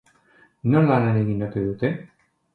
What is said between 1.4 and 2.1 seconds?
ote dute?